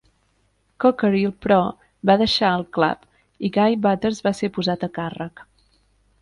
Cockerill 0.85 1.33
però 1.45 1.59
va 2.11 2.15
deixar 2.21 2.53
el 2.61 2.65
Club 2.79 3.05
i 3.49 3.53
Guy 3.59 3.77
Butters 3.85 4.23
va 4.29 4.35
ser 4.41 4.51
posat 4.57 4.89
a 4.89 4.91
càrrec. 4.99 5.47